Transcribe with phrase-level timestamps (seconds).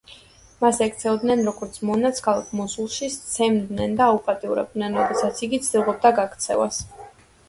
[0.63, 6.81] მას ექცეოდნენ როგორც მონას ქალაქ მოსულში, სცემდნენ და აუპატიურებდნენ, როდესაც იგი ცდილობდა გაქცევას.